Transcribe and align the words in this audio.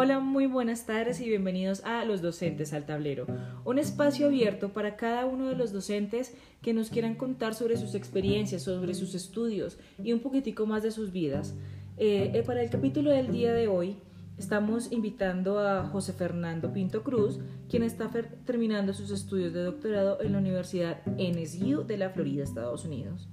Hola, 0.00 0.20
muy 0.20 0.46
buenas 0.46 0.86
tardes 0.86 1.20
y 1.20 1.28
bienvenidos 1.28 1.84
a 1.84 2.04
Los 2.04 2.22
Docentes 2.22 2.72
al 2.72 2.86
Tablero, 2.86 3.26
un 3.64 3.80
espacio 3.80 4.26
abierto 4.26 4.68
para 4.68 4.94
cada 4.94 5.26
uno 5.26 5.48
de 5.48 5.56
los 5.56 5.72
docentes 5.72 6.36
que 6.62 6.72
nos 6.72 6.88
quieran 6.88 7.16
contar 7.16 7.52
sobre 7.52 7.76
sus 7.76 7.96
experiencias, 7.96 8.62
sobre 8.62 8.94
sus 8.94 9.16
estudios 9.16 9.76
y 10.00 10.12
un 10.12 10.20
poquitico 10.20 10.66
más 10.66 10.84
de 10.84 10.92
sus 10.92 11.10
vidas. 11.10 11.56
Eh, 11.96 12.30
eh, 12.32 12.44
para 12.46 12.62
el 12.62 12.70
capítulo 12.70 13.10
del 13.10 13.32
día 13.32 13.52
de 13.52 13.66
hoy 13.66 13.96
estamos 14.38 14.92
invitando 14.92 15.58
a 15.58 15.88
José 15.88 16.12
Fernando 16.12 16.72
Pinto 16.72 17.02
Cruz, 17.02 17.40
quien 17.68 17.82
está 17.82 18.08
terminando 18.46 18.92
sus 18.92 19.10
estudios 19.10 19.52
de 19.52 19.64
doctorado 19.64 20.22
en 20.22 20.30
la 20.30 20.38
Universidad 20.38 21.04
NSU 21.06 21.82
de 21.84 21.96
la 21.96 22.10
Florida, 22.10 22.44
Estados 22.44 22.84
Unidos, 22.84 23.28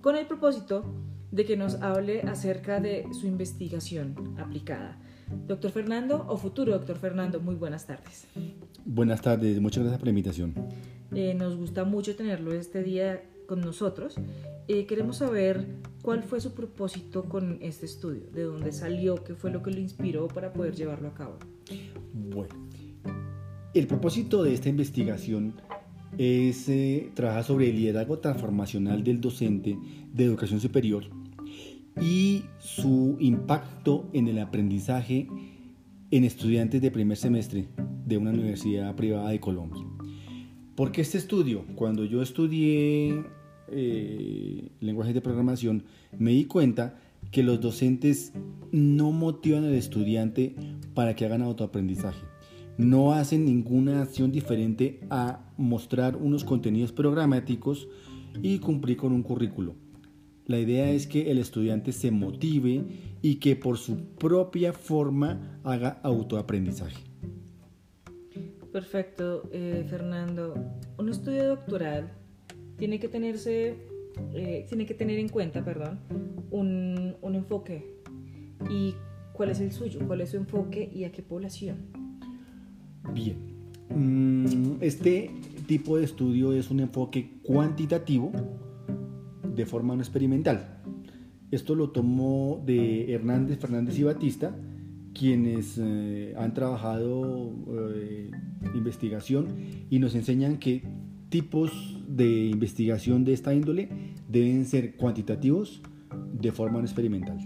con 0.00 0.14
el 0.14 0.28
propósito 0.28 0.84
que 1.42 1.56
nos 1.56 1.82
hable 1.82 2.22
acerca 2.22 2.78
de 2.78 3.06
su 3.12 3.26
investigación 3.26 4.36
aplicada. 4.38 4.96
Doctor 5.48 5.72
Fernando 5.72 6.24
o 6.28 6.36
futuro 6.36 6.72
doctor 6.72 6.96
Fernando, 6.96 7.40
muy 7.40 7.56
buenas 7.56 7.86
tardes. 7.86 8.28
Buenas 8.84 9.20
tardes, 9.20 9.60
muchas 9.60 9.82
gracias 9.82 9.98
por 9.98 10.06
la 10.06 10.10
invitación. 10.10 10.54
Eh, 11.12 11.34
nos 11.34 11.56
gusta 11.56 11.84
mucho 11.84 12.14
tenerlo 12.14 12.54
este 12.54 12.84
día 12.84 13.22
con 13.48 13.60
nosotros. 13.60 14.14
Eh, 14.68 14.86
queremos 14.86 15.18
saber 15.18 15.66
cuál 16.02 16.22
fue 16.22 16.40
su 16.40 16.54
propósito 16.54 17.24
con 17.24 17.58
este 17.60 17.86
estudio, 17.86 18.30
de 18.32 18.44
dónde 18.44 18.72
salió, 18.72 19.16
qué 19.24 19.34
fue 19.34 19.50
lo 19.50 19.62
que 19.62 19.72
lo 19.72 19.80
inspiró 19.80 20.28
para 20.28 20.52
poder 20.52 20.74
llevarlo 20.76 21.08
a 21.08 21.14
cabo. 21.14 21.38
Bueno, 22.12 22.54
el 23.74 23.86
propósito 23.88 24.44
de 24.44 24.54
esta 24.54 24.68
investigación 24.68 25.54
es 26.16 26.68
eh, 26.68 27.10
trabajar 27.14 27.42
sobre 27.42 27.70
el 27.70 27.76
liderazgo 27.76 28.20
transformacional 28.20 29.02
del 29.02 29.20
docente 29.20 29.76
de 30.12 30.24
educación 30.24 30.60
superior 30.60 31.04
y 32.00 32.44
su 32.58 33.16
impacto 33.20 34.08
en 34.12 34.28
el 34.28 34.38
aprendizaje 34.38 35.28
en 36.10 36.24
estudiantes 36.24 36.80
de 36.80 36.90
primer 36.90 37.16
semestre 37.16 37.68
de 38.06 38.18
una 38.18 38.30
universidad 38.30 38.94
privada 38.94 39.30
de 39.30 39.40
Colombia. 39.40 39.84
Porque 40.74 41.00
este 41.00 41.18
estudio, 41.18 41.64
cuando 41.76 42.04
yo 42.04 42.20
estudié 42.20 43.24
eh, 43.68 44.68
lenguajes 44.80 45.14
de 45.14 45.20
programación, 45.20 45.84
me 46.18 46.32
di 46.32 46.44
cuenta 46.44 46.98
que 47.30 47.42
los 47.42 47.60
docentes 47.60 48.32
no 48.72 49.12
motivan 49.12 49.64
al 49.64 49.74
estudiante 49.74 50.54
para 50.94 51.14
que 51.14 51.24
hagan 51.24 51.42
autoaprendizaje. 51.42 52.20
No 52.76 53.12
hacen 53.12 53.44
ninguna 53.44 54.02
acción 54.02 54.32
diferente 54.32 55.00
a 55.10 55.40
mostrar 55.56 56.16
unos 56.16 56.44
contenidos 56.44 56.92
programáticos 56.92 57.88
y 58.42 58.58
cumplir 58.58 58.96
con 58.96 59.12
un 59.12 59.22
currículo. 59.22 59.76
La 60.46 60.58
idea 60.58 60.90
es 60.90 61.06
que 61.06 61.30
el 61.30 61.38
estudiante 61.38 61.92
se 61.92 62.10
motive 62.10 62.84
y 63.22 63.36
que 63.36 63.56
por 63.56 63.78
su 63.78 63.96
propia 64.16 64.74
forma 64.74 65.60
haga 65.64 66.00
autoaprendizaje. 66.02 67.02
Perfecto, 68.70 69.48
eh, 69.52 69.86
Fernando. 69.88 70.54
Un 70.98 71.08
estudio 71.08 71.46
doctoral 71.46 72.12
tiene 72.76 73.00
que 73.00 73.08
tenerse, 73.08 73.78
eh, 74.34 74.66
tiene 74.68 74.84
que 74.84 74.94
tener 74.94 75.18
en 75.18 75.28
cuenta, 75.28 75.64
perdón, 75.64 76.00
un, 76.50 77.16
un 77.22 77.34
enfoque. 77.34 78.00
¿Y 78.68 78.94
cuál 79.32 79.50
es 79.50 79.60
el 79.60 79.72
suyo? 79.72 80.00
¿Cuál 80.06 80.20
es 80.20 80.30
su 80.30 80.36
enfoque 80.36 80.90
y 80.92 81.04
a 81.04 81.12
qué 81.12 81.22
población? 81.22 81.86
Bien. 83.14 83.54
Mm, 83.88 84.76
este 84.80 85.30
tipo 85.66 85.96
de 85.96 86.04
estudio 86.04 86.52
es 86.52 86.70
un 86.70 86.80
enfoque 86.80 87.38
cuantitativo 87.42 88.32
de 89.54 89.66
forma 89.66 89.94
no 89.94 90.02
experimental. 90.02 90.80
Esto 91.50 91.74
lo 91.74 91.90
tomó 91.90 92.62
de 92.66 93.12
Hernández, 93.12 93.58
Fernández 93.58 93.98
y 93.98 94.02
Batista, 94.02 94.56
quienes 95.14 95.78
eh, 95.78 96.34
han 96.36 96.52
trabajado 96.54 97.52
eh, 97.68 98.30
investigación 98.74 99.46
y 99.88 100.00
nos 100.00 100.14
enseñan 100.14 100.58
que 100.58 100.82
tipos 101.28 101.70
de 102.08 102.46
investigación 102.46 103.24
de 103.24 103.32
esta 103.32 103.54
índole 103.54 103.88
deben 104.28 104.66
ser 104.66 104.96
cuantitativos 104.96 105.80
de 106.32 106.52
forma 106.52 106.78
no 106.78 106.84
experimental. 106.84 107.38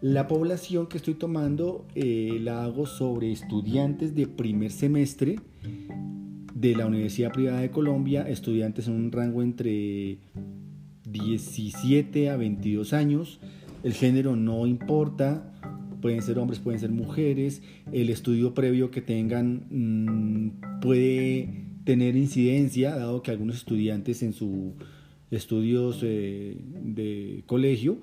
La 0.00 0.28
población 0.28 0.86
que 0.86 0.96
estoy 0.96 1.14
tomando 1.14 1.86
eh, 1.94 2.38
la 2.40 2.64
hago 2.64 2.86
sobre 2.86 3.32
estudiantes 3.32 4.14
de 4.14 4.26
primer 4.26 4.70
semestre 4.70 5.40
de 6.54 6.74
la 6.74 6.86
Universidad 6.86 7.32
Privada 7.32 7.60
de 7.60 7.70
Colombia, 7.70 8.28
estudiantes 8.28 8.88
en 8.88 8.94
un 8.94 9.12
rango 9.12 9.42
entre 9.42 10.18
17 11.10 12.30
a 12.30 12.36
22 12.36 12.92
años. 12.92 13.40
El 13.82 13.94
género 13.94 14.36
no 14.36 14.66
importa, 14.66 15.52
pueden 16.00 16.22
ser 16.22 16.38
hombres, 16.38 16.58
pueden 16.58 16.80
ser 16.80 16.90
mujeres. 16.90 17.62
El 17.92 18.10
estudio 18.10 18.54
previo 18.54 18.90
que 18.90 19.00
tengan 19.00 19.66
mm, 19.70 20.80
puede 20.80 21.66
tener 21.84 22.16
incidencia, 22.16 22.96
dado 22.96 23.22
que 23.22 23.30
algunos 23.30 23.56
estudiantes 23.56 24.22
en 24.22 24.32
sus 24.32 24.74
estudios 25.30 26.00
eh, 26.02 26.56
de 26.82 27.42
colegio 27.46 27.98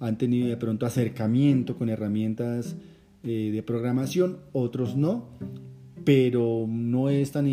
han 0.00 0.18
tenido 0.18 0.48
de 0.48 0.56
pronto 0.56 0.86
acercamiento 0.86 1.76
con 1.76 1.88
herramientas 1.88 2.76
eh, 3.24 3.50
de 3.52 3.62
programación, 3.62 4.38
otros 4.52 4.96
no, 4.96 5.28
pero 6.04 6.66
no 6.68 7.08
es 7.08 7.30
tan 7.30 7.46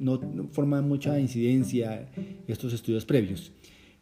no 0.00 0.20
forman 0.50 0.88
mucha 0.88 1.20
incidencia 1.20 2.10
estos 2.46 2.72
estudios 2.72 3.04
previos. 3.04 3.52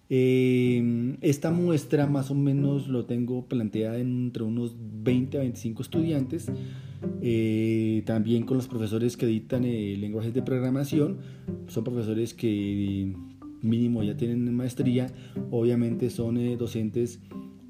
Eh, 0.09 1.17
esta 1.21 1.51
muestra 1.51 2.07
más 2.07 2.31
o 2.31 2.35
menos 2.35 2.87
lo 2.87 3.07
tengo 3.07 3.47
planteada 3.47 3.99
entre 3.99 4.45
unos 4.45 4.77
20 4.79 5.39
a 5.39 5.41
25 5.41 5.83
estudiantes, 5.83 6.47
eh, 7.23 8.03
también 8.07 8.45
con 8.45 8.57
los 8.57 8.69
profesores 8.69 9.17
que 9.17 9.27
dictan 9.27 9.65
eh, 9.65 9.97
lenguajes 9.99 10.33
de 10.33 10.43
programación, 10.43 11.19
son 11.67 11.83
profesores 11.83 12.35
que 12.35 13.15
mínimo 13.63 14.03
ya 14.05 14.17
tienen 14.17 14.55
maestría, 14.55 15.09
obviamente 15.51 16.09
son 16.11 16.57
docentes 16.57 17.19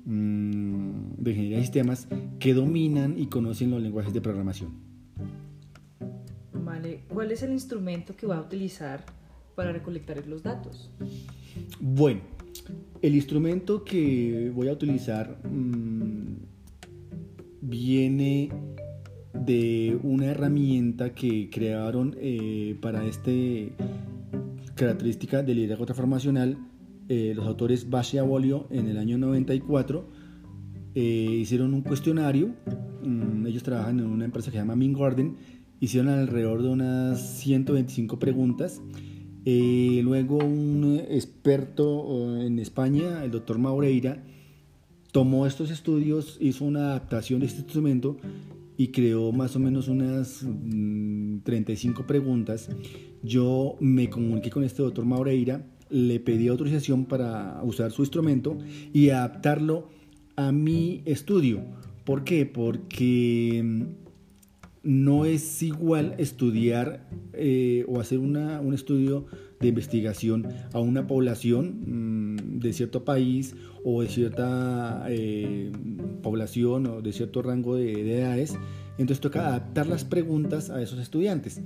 mm, 0.05 1.15
de 1.19 1.31
ingeniería 1.31 1.57
de 1.57 1.63
sistemas 1.63 2.07
que 2.39 2.53
dominan 2.53 3.19
y 3.19 3.27
conocen 3.27 3.71
los 3.71 3.83
lenguajes 3.83 4.13
de 4.13 4.21
programación. 4.21 4.73
Vale, 6.53 7.05
¿cuál 7.09 7.33
es 7.33 7.43
el 7.43 7.53
instrumento 7.53 8.15
que 8.15 8.27
va 8.27 8.37
a 8.37 8.41
utilizar 8.43 9.16
para 9.56 9.72
recolectar 9.72 10.25
los 10.28 10.43
datos? 10.44 10.91
Bueno, 11.81 12.21
el 13.03 13.15
instrumento 13.17 13.83
que 13.83 14.53
voy 14.55 14.69
a 14.69 14.72
utilizar 14.72 15.39
mm, 15.44 16.37
viene 17.62 18.50
de 19.34 19.99
una 20.03 20.27
herramienta 20.27 21.15
que 21.15 21.50
crearon 21.50 22.15
eh, 22.19 22.77
para 22.81 23.05
esta 23.05 23.33
característica 24.75 25.43
del 25.43 25.56
liderazgo 25.56 25.87
transformacional 25.87 26.59
eh, 27.09 27.33
los 27.34 27.47
autores 27.47 27.89
Base 27.89 28.19
Abolio 28.19 28.66
en 28.71 28.89
el 28.89 28.99
año 28.99 29.19
94 29.19 30.09
eh, 30.95 31.00
hicieron 31.00 31.75
un 31.75 31.83
cuestionario 31.83 32.55
mm, 33.03 33.47
ellos 33.47 33.62
trabajan 33.62 34.00
en 34.00 34.06
una 34.06 34.25
empresa 34.25 34.50
que 34.50 34.56
se 34.56 34.62
llama 34.62 34.75
Min 34.75 34.93
Garden 34.93 35.37
hicieron 35.81 36.11
alrededor 36.11 36.62
de 36.62 36.69
unas 36.69 37.21
125 37.39 38.19
preguntas 38.19 38.83
eh, 39.49 40.01
luego 40.03 40.39
un 40.39 41.01
experto 41.09 42.41
eh, 42.41 42.47
en 42.47 42.59
España, 42.59 43.23
el 43.23 43.31
doctor 43.31 43.59
Maureira, 43.59 44.25
tomó 45.12 45.47
estos 45.47 45.71
estudios, 45.71 46.37
hizo 46.41 46.65
una 46.65 46.91
adaptación 46.91 47.39
de 47.39 47.47
este 47.47 47.61
instrumento 47.61 48.17
y 48.77 48.89
creó 48.89 49.31
más 49.31 49.55
o 49.55 49.61
menos 49.61 49.87
unas 49.87 50.45
35 51.45 52.03
mm, 52.03 52.07
preguntas. 52.07 52.69
Yo 53.23 53.77
me 53.79 54.11
comuniqué 54.11 54.51
con 54.51 54.65
este 54.65 54.83
doctor 54.83 55.05
Maureira, 55.05 55.65
le 55.91 56.19
pedí 56.19 56.49
autorización 56.49 57.05
para 57.05 57.61
usar 57.63 57.93
su 57.93 58.03
instrumento 58.03 58.59
y 58.93 59.10
adaptarlo 59.10 59.91
a 60.34 60.51
mi 60.51 61.03
estudio. 61.04 61.60
¿Por 62.04 62.25
qué? 62.25 62.47
Porque 62.47 63.63
mm, 63.65 64.06
no 64.86 65.24
es 65.24 65.65
igual 65.65 66.15
estudiar 66.16 67.09
eh, 67.33 67.84
o 67.88 67.98
hacer 67.98 68.21
un 68.21 68.72
estudio 68.72 69.27
de 69.59 69.66
investigación 69.68 70.47
a 70.72 70.78
una 70.78 71.09
población 71.09 72.34
mm, 72.36 72.60
de 72.60 72.72
cierto 72.72 73.04
país 73.04 73.56
o 73.84 74.03
de 74.03 74.09
cierta 74.09 75.04
eh, 75.09 75.72
población 76.22 76.86
o 76.86 77.03
de 77.03 77.12
cierto 77.12 77.42
rango 77.42 77.74
de, 77.74 78.18
edades. 78.18 78.56
Entonces 78.97 79.21
toca 79.21 79.48
adaptar 79.48 79.88
las 79.88 80.04
preguntas 80.04 80.71
a 80.71 80.80
esos 80.80 81.00
estudiantes. 81.00 81.60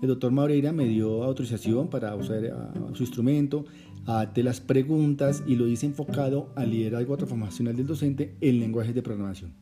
El 0.00 0.08
doctor 0.08 0.32
Maureira 0.32 0.72
me 0.72 0.86
dio 0.86 1.24
autorización 1.24 1.90
para 1.90 2.16
usar 2.16 2.46
ah, 2.46 2.72
su 2.94 3.02
instrumento, 3.02 3.66
adapté 4.06 4.42
las 4.42 4.60
preguntas 4.60 5.44
y 5.46 5.56
lo 5.56 5.68
hice 5.68 5.84
enfocado 5.84 6.50
al 6.56 6.70
liderazgo 6.70 7.18
transformacional 7.18 7.76
del 7.76 7.86
docente 7.86 8.34
en 8.40 8.60
lenguajes 8.60 8.94
de 8.94 9.02
programación. 9.02 9.52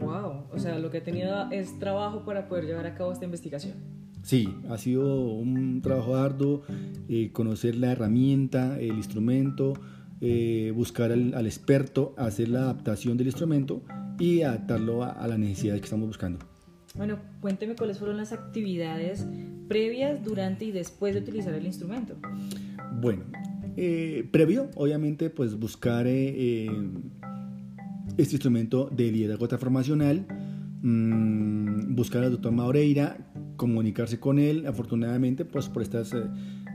Wow, 0.00 0.46
o 0.50 0.58
sea, 0.58 0.78
lo 0.78 0.90
que 0.90 0.98
he 0.98 1.00
tenido 1.00 1.50
es 1.50 1.78
trabajo 1.78 2.24
para 2.24 2.48
poder 2.48 2.64
llevar 2.64 2.86
a 2.86 2.94
cabo 2.94 3.12
esta 3.12 3.24
investigación. 3.24 3.74
Sí, 4.22 4.54
ha 4.68 4.76
sido 4.76 5.30
un 5.30 5.80
trabajo 5.82 6.16
arduo, 6.16 6.62
eh, 7.08 7.30
conocer 7.32 7.76
la 7.76 7.92
herramienta, 7.92 8.78
el 8.78 8.96
instrumento, 8.96 9.74
eh, 10.20 10.72
buscar 10.74 11.12
al, 11.12 11.46
experto, 11.46 12.14
hacer 12.18 12.48
la 12.48 12.60
adaptación 12.62 13.16
del 13.16 13.28
instrumento 13.28 13.82
y 14.18 14.42
adaptarlo 14.42 15.02
a, 15.02 15.12
a 15.12 15.26
las 15.26 15.38
necesidades 15.38 15.80
que 15.80 15.86
estamos 15.86 16.06
buscando. 16.06 16.38
Bueno, 16.96 17.18
cuénteme 17.40 17.76
cuáles 17.76 17.98
fueron 17.98 18.16
las 18.16 18.32
actividades 18.32 19.26
previas, 19.68 20.22
durante 20.24 20.64
y 20.64 20.72
después 20.72 21.14
de 21.14 21.20
utilizar 21.20 21.54
el 21.54 21.64
instrumento. 21.64 22.16
Bueno, 23.00 23.22
eh, 23.76 24.28
previo, 24.32 24.68
obviamente, 24.74 25.30
pues 25.30 25.56
buscar 25.56 26.06
eh, 26.08 26.68
este 28.16 28.36
instrumento 28.36 28.88
de 28.90 29.10
liderazgo 29.10 29.48
transformacional, 29.48 30.26
mmm, 30.82 31.94
buscar 31.94 32.24
al 32.24 32.32
doctor 32.32 32.52
Maureira, 32.52 33.32
comunicarse 33.56 34.18
con 34.18 34.38
él. 34.38 34.66
Afortunadamente, 34.66 35.44
pues 35.44 35.68
por 35.68 35.82
estas 35.82 36.12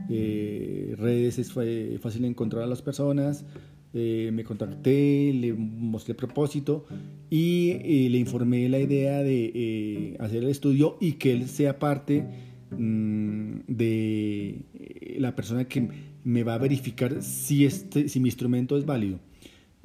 redes 0.08 1.38
es 1.38 1.52
fácil 2.00 2.24
encontrar 2.24 2.62
a 2.62 2.66
las 2.66 2.82
personas. 2.82 3.44
me 3.92 4.44
contacté, 4.44 5.32
le 5.32 5.54
mostré 5.54 6.12
el 6.12 6.16
propósito 6.16 6.84
y 7.30 8.08
le 8.08 8.18
informé 8.18 8.68
la 8.68 8.78
idea 8.78 9.22
de 9.22 10.16
hacer 10.20 10.42
el 10.44 10.50
estudio 10.50 10.96
y 11.00 11.12
que 11.12 11.32
él 11.32 11.48
sea 11.48 11.78
parte 11.78 12.24
Mm, 12.70 13.60
de 13.68 14.48
eh, 14.74 15.16
la 15.20 15.36
persona 15.36 15.66
que 15.66 15.88
me 16.24 16.42
va 16.42 16.54
a 16.54 16.58
verificar 16.58 17.22
si, 17.22 17.64
este, 17.64 18.08
si 18.08 18.18
mi 18.18 18.28
instrumento 18.28 18.76
es 18.76 18.84
válido. 18.84 19.20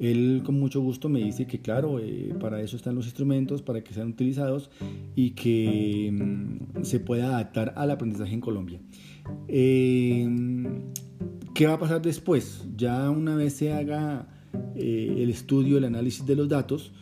Él 0.02 0.42
con 0.44 0.58
mucho 0.58 0.80
gusto 0.80 1.08
me 1.08 1.20
dice 1.20 1.46
que 1.46 1.60
claro, 1.60 1.98
eh, 1.98 2.34
para 2.40 2.60
eso 2.60 2.76
están 2.76 2.94
los 2.94 3.06
instrumentos, 3.06 3.62
para 3.62 3.82
que 3.82 3.94
sean 3.94 4.08
utilizados 4.08 4.70
y 5.14 5.30
que 5.30 6.10
mm, 6.12 6.82
se 6.82 7.00
pueda 7.00 7.28
adaptar 7.28 7.72
al 7.76 7.90
aprendizaje 7.90 8.34
en 8.34 8.40
Colombia. 8.40 8.80
Eh, 9.48 10.28
¿Qué 11.54 11.66
va 11.66 11.74
a 11.74 11.78
pasar 11.78 12.02
después? 12.02 12.66
Ya 12.76 13.08
una 13.10 13.36
vez 13.36 13.54
se 13.54 13.72
haga 13.72 14.28
el 14.74 15.30
estudio, 15.30 15.78
el 15.78 15.84
análisis 15.84 16.26
de 16.26 16.36
los 16.36 16.48
datos, 16.48 16.92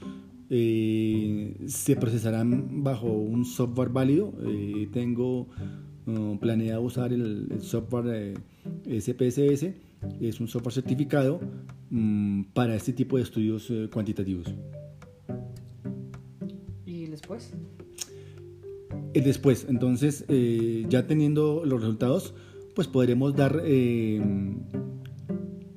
eh, 0.53 1.55
se 1.67 1.94
procesarán 1.94 2.82
bajo 2.82 3.06
un 3.06 3.44
software 3.44 3.91
válido. 3.91 4.35
Eh, 4.44 4.88
tengo 4.93 5.46
uh, 6.06 6.37
planeado 6.41 6.82
usar 6.82 7.12
el, 7.12 7.61
software 7.61 8.35
eh, 8.85 9.00
SPSS, 9.00 9.70
es 10.20 10.41
un 10.41 10.49
software 10.49 10.75
certificado 10.75 11.41
um, 11.90 12.44
para 12.52 12.75
este 12.75 12.92
tipo 12.92 13.16
de 13.16 13.22
estudios 13.22 13.72
cuantitativos. 13.92 14.46
¿Y 16.87 17.06
después? 17.06 17.54
Después, 19.12 19.66
entonces, 19.69 20.25
ya 20.88 21.06
teniendo 21.06 21.64
los 21.64 21.81
resultados, 21.81 22.34
pues 22.75 22.87
podremos 22.88 23.34
dar 23.34 23.60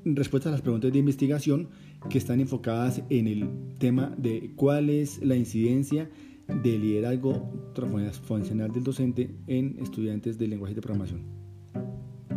respuestas 0.06 0.50
a 0.50 0.51
las 0.51 0.62
preguntas 0.62 0.92
de 0.92 1.00
investigación 1.00 1.69
que 2.10 2.18
están 2.18 2.39
enfocadas 2.39 3.01
en 3.09 3.27
el 3.27 3.50
tema 3.80 4.13
de 4.18 4.54
cuál 4.56 4.89
es 4.89 5.24
la 5.24 5.36
incidencia 5.36 6.09
del 6.48 6.81
liderazgo 6.81 7.50
funcional 8.24 8.71
del 8.71 8.83
docente 8.83 9.33
en 9.48 9.77
estudiantes 9.80 10.38
de 10.38 10.48
lenguaje 10.48 10.75
de 10.75 10.81
programación. 10.81 11.21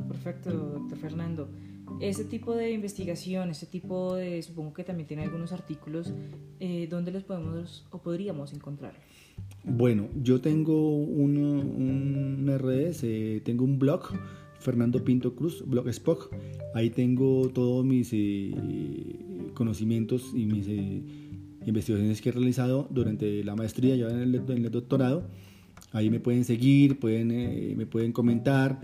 Perfecto, 0.09 0.51
doctor 0.51 0.99
Fernando. 0.99 1.49
Ese 2.01 2.25
tipo 2.25 2.55
de 2.55 2.73
investigación, 2.73 3.51
ese 3.51 3.67
tipo 3.67 4.15
de, 4.15 4.43
supongo 4.43 4.75
que 4.75 4.85
también 4.85 5.07
tiene 5.07 5.23
algunos 5.23 5.53
artículos, 5.53 6.13
eh, 6.61 6.87
¿dónde 6.91 7.11
los 7.11 7.25
podemos 7.25 7.87
o 7.91 7.99
podríamos 7.99 8.53
encontrar? 8.53 8.95
Bueno, 9.65 10.09
yo 10.23 10.41
tengo 10.41 10.97
una 10.97 12.59
redes, 12.59 13.03
eh, 13.03 13.41
tengo 13.45 13.65
un 13.65 13.79
blog 13.79 14.13
Fernando 14.67 15.05
Pinto 15.05 15.35
Cruz, 15.35 15.63
Blog 15.65 15.89
Spock. 15.91 16.35
Ahí 16.75 16.91
tengo 16.91 17.49
todos 17.51 17.85
mis 17.85 18.11
eh, 18.13 18.53
conocimientos 19.55 20.33
y 20.35 20.47
mis 20.47 20.67
eh, 20.69 21.03
investigaciones 21.65 22.21
que 22.21 22.31
he 22.31 22.33
realizado 22.33 22.89
durante 22.91 23.45
la 23.45 23.55
maestría 23.55 23.95
y 23.95 24.03
en 24.03 24.35
el, 24.35 24.71
doctorado. 24.71 25.29
Ahí 25.93 26.11
me 26.11 26.21
pueden 26.21 26.45
seguir, 26.45 26.99
pueden, 26.99 27.31
eh, 27.31 27.75
me 27.77 27.87
pueden 27.87 28.13
comentar 28.13 28.81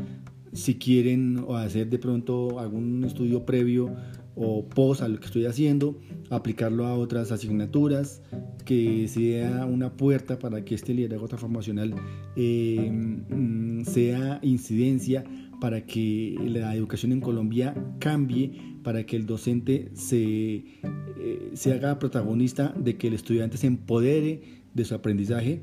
si 0.52 0.76
quieren 0.76 1.44
hacer 1.54 1.88
de 1.88 1.99
pronto 1.99 2.58
algún 2.58 3.04
estudio 3.04 3.44
previo 3.44 3.94
o 4.34 4.64
post 4.66 5.02
a 5.02 5.08
lo 5.08 5.19
que 5.20 5.26
estoy 5.26 5.46
haciendo, 5.46 5.99
aplicarlo 6.31 6.87
a 6.87 6.94
otras 6.94 7.32
asignaturas, 7.32 8.22
que 8.64 9.06
sea 9.08 9.66
una 9.66 9.93
puerta 9.96 10.38
para 10.38 10.64
que 10.64 10.75
este 10.75 10.94
liderazgo 10.94 11.28
transformacional 11.28 11.94
mm, 12.37 13.82
sea 13.84 14.38
incidencia 14.43 15.25
para 15.60 15.84
que 15.87 16.37
la 16.44 16.75
educación 16.75 17.12
en 17.12 17.20
Colombia 17.20 17.75
cambie, 17.98 18.52
para 18.82 19.05
que 19.05 19.16
el 19.16 19.26
docente 19.26 19.90
se, 19.94 20.55
eh, 20.55 21.50
se 21.52 21.72
haga 21.72 21.98
protagonista 21.98 22.75
de 22.76 22.96
que 22.96 23.08
el 23.08 23.14
estudiante 23.14 23.58
se 23.58 23.69
empodere 23.69 24.40
de 24.75 24.84
su 24.84 24.94
aprendizaje 24.94 25.62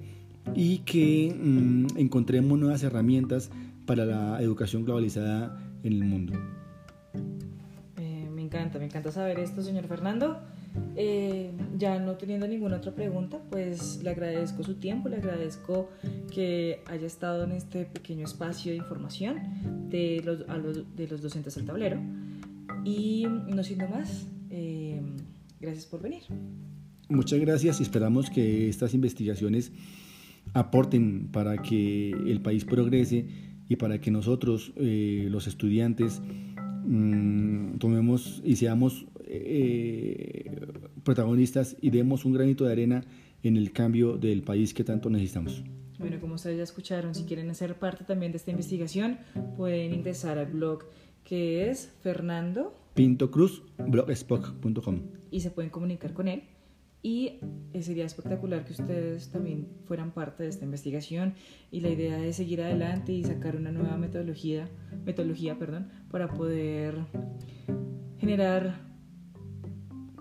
y 0.55 0.79
que 0.79 1.35
mm, 1.37 1.97
encontremos 1.97 2.57
nuevas 2.57 2.83
herramientas 2.83 3.51
para 3.89 4.05
la 4.05 4.39
educación 4.39 4.85
globalizada 4.85 5.59
en 5.81 5.93
el 5.93 6.03
mundo. 6.03 6.33
Eh, 7.97 8.29
me 8.31 8.43
encanta, 8.43 8.77
me 8.77 8.85
encanta 8.85 9.11
saber 9.11 9.39
esto, 9.39 9.63
señor 9.63 9.87
Fernando. 9.87 10.39
Eh, 10.95 11.49
ya 11.75 11.97
no 11.97 12.13
teniendo 12.13 12.47
ninguna 12.47 12.77
otra 12.77 12.93
pregunta, 12.93 13.41
pues 13.49 13.99
le 14.03 14.11
agradezco 14.11 14.61
su 14.61 14.75
tiempo, 14.75 15.09
le 15.09 15.15
agradezco 15.15 15.89
que 16.31 16.83
haya 16.85 17.07
estado 17.07 17.45
en 17.45 17.53
este 17.53 17.85
pequeño 17.85 18.25
espacio 18.25 18.73
de 18.73 18.77
información 18.77 19.39
de 19.89 20.21
los, 20.23 20.45
de 20.95 21.07
los 21.07 21.23
docentes 21.23 21.57
al 21.57 21.65
tablero. 21.65 21.99
Y 22.85 23.25
no 23.47 23.63
siendo 23.63 23.87
más, 23.87 24.27
eh, 24.51 25.01
gracias 25.59 25.87
por 25.87 25.99
venir. 26.03 26.21
Muchas 27.09 27.39
gracias 27.39 27.79
y 27.79 27.83
esperamos 27.83 28.29
que 28.29 28.69
estas 28.69 28.93
investigaciones 28.93 29.71
aporten 30.53 31.29
para 31.31 31.57
que 31.57 32.11
el 32.11 32.39
país 32.41 32.65
progrese 32.65 33.48
y 33.69 33.75
para 33.75 34.01
que 34.01 34.11
nosotros, 34.11 34.73
eh, 34.75 35.27
los 35.29 35.47
estudiantes, 35.47 36.21
mm, 36.85 37.77
tomemos 37.77 38.41
y 38.43 38.55
seamos 38.57 39.05
eh, 39.25 40.67
protagonistas 41.03 41.77
y 41.79 41.91
demos 41.91 42.25
un 42.25 42.33
granito 42.33 42.65
de 42.65 42.71
arena 42.71 43.05
en 43.43 43.55
el 43.55 43.71
cambio 43.71 44.17
del 44.17 44.41
país 44.41 44.73
que 44.73 44.83
tanto 44.83 45.09
necesitamos. 45.09 45.63
Bueno, 45.99 46.19
como 46.19 46.33
ustedes 46.35 46.57
ya 46.57 46.63
escucharon, 46.63 47.13
si 47.13 47.23
quieren 47.23 47.49
hacer 47.49 47.77
parte 47.77 48.03
también 48.05 48.31
de 48.31 48.37
esta 48.39 48.51
investigación, 48.51 49.19
pueden 49.55 49.93
ingresar 49.93 50.37
al 50.39 50.47
blog 50.47 50.85
que 51.23 51.69
es 51.69 51.93
Fernando 52.01 52.73
Pinto 52.95 53.29
Cruz, 53.31 53.63
blogspot.com. 53.77 54.99
Y 55.31 55.41
se 55.41 55.51
pueden 55.51 55.69
comunicar 55.69 56.13
con 56.13 56.27
él. 56.27 56.43
Y 57.01 57.39
eh, 57.73 57.81
sería 57.81 58.05
espectacular 58.05 58.65
que 58.65 58.73
ustedes 58.73 59.29
también 59.29 59.67
fueran 59.85 60.11
parte 60.11 60.43
de 60.43 60.49
esta 60.49 60.65
investigación 60.65 61.33
y 61.71 61.79
la 61.79 61.89
idea 61.89 62.23
es 62.25 62.35
seguir 62.35 62.61
adelante 62.61 63.13
y 63.13 63.23
sacar 63.23 63.55
una 63.55 63.71
nueva 63.71 63.95
metodología, 63.97 64.69
metodología 65.05 65.57
perdón, 65.57 65.89
para 66.11 66.27
poder 66.27 66.95
generar 68.17 68.81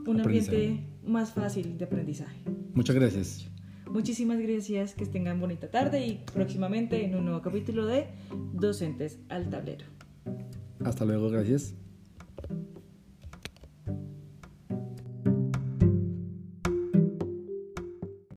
un 0.06 0.20
ambiente 0.20 0.84
más 1.02 1.32
fácil 1.32 1.76
de 1.78 1.84
aprendizaje. 1.84 2.40
Muchas 2.74 2.94
gracias. 2.94 3.50
Muchísimas 3.90 4.38
gracias, 4.38 4.94
que 4.94 5.06
tengan 5.06 5.40
bonita 5.40 5.70
tarde 5.70 6.06
y 6.06 6.24
próximamente 6.32 7.04
en 7.04 7.14
un 7.14 7.24
nuevo 7.24 7.40
capítulo 7.42 7.86
de 7.86 8.06
Docentes 8.52 9.18
al 9.30 9.48
Tablero. 9.48 9.86
Hasta 10.84 11.04
luego, 11.04 11.30
gracias. 11.30 11.74